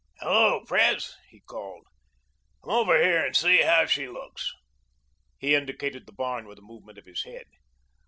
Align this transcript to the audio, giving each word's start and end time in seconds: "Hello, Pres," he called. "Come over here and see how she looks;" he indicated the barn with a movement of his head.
"Hello, 0.19 0.63
Pres," 0.65 1.15
he 1.29 1.41
called. 1.41 1.85
"Come 2.63 2.73
over 2.73 2.99
here 2.99 3.23
and 3.23 3.35
see 3.35 3.61
how 3.61 3.85
she 3.85 4.07
looks;" 4.07 4.51
he 5.37 5.53
indicated 5.53 6.07
the 6.07 6.11
barn 6.11 6.47
with 6.47 6.57
a 6.57 6.61
movement 6.63 6.97
of 6.97 7.05
his 7.05 7.21
head. 7.23 7.45